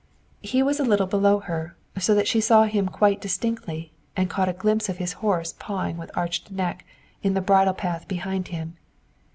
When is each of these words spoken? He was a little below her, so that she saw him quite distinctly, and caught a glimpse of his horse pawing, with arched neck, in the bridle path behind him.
He 0.41 0.63
was 0.63 0.79
a 0.79 0.83
little 0.83 1.05
below 1.05 1.41
her, 1.41 1.75
so 1.99 2.15
that 2.15 2.27
she 2.27 2.41
saw 2.41 2.63
him 2.63 2.87
quite 2.89 3.21
distinctly, 3.21 3.93
and 4.17 4.31
caught 4.31 4.49
a 4.49 4.53
glimpse 4.53 4.89
of 4.89 4.97
his 4.97 5.13
horse 5.21 5.53
pawing, 5.59 5.97
with 5.97 6.09
arched 6.17 6.49
neck, 6.49 6.87
in 7.21 7.35
the 7.35 7.39
bridle 7.39 7.75
path 7.75 8.07
behind 8.07 8.47
him. 8.47 8.77